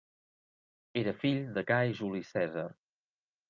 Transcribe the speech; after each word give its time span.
Era 1.03 1.13
fill 1.25 1.45
de 1.59 1.65
Gai 1.75 1.95
Juli 2.03 2.25
Cèsar. 2.33 2.69